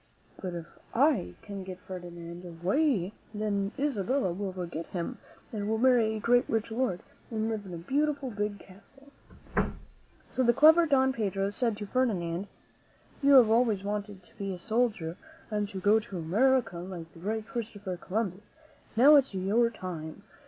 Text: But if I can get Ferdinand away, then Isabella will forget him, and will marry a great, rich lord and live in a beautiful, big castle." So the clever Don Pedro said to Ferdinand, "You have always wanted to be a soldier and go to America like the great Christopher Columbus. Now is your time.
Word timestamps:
But 0.41 0.55
if 0.55 0.65
I 0.95 1.35
can 1.43 1.63
get 1.63 1.77
Ferdinand 1.79 2.43
away, 2.43 3.13
then 3.35 3.71
Isabella 3.77 4.33
will 4.33 4.51
forget 4.51 4.87
him, 4.87 5.19
and 5.53 5.69
will 5.69 5.77
marry 5.77 6.15
a 6.15 6.19
great, 6.19 6.49
rich 6.49 6.71
lord 6.71 7.01
and 7.29 7.49
live 7.49 7.67
in 7.67 7.73
a 7.75 7.77
beautiful, 7.77 8.31
big 8.31 8.57
castle." 8.57 9.11
So 10.27 10.41
the 10.41 10.55
clever 10.55 10.87
Don 10.87 11.13
Pedro 11.13 11.51
said 11.51 11.77
to 11.77 11.85
Ferdinand, 11.85 12.47
"You 13.21 13.33
have 13.35 13.51
always 13.51 13.83
wanted 13.83 14.23
to 14.23 14.35
be 14.39 14.51
a 14.51 14.57
soldier 14.57 15.17
and 15.51 15.71
go 15.83 15.99
to 15.99 16.17
America 16.17 16.79
like 16.79 17.13
the 17.13 17.19
great 17.19 17.45
Christopher 17.47 17.95
Columbus. 17.95 18.55
Now 18.95 19.17
is 19.17 19.35
your 19.35 19.69
time. 19.69 20.23